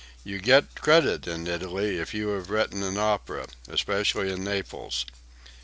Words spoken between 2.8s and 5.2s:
an opera, especially in Naples."